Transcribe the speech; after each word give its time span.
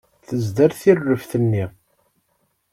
Tezder 0.27 0.71
tireft-nni. 0.81 1.65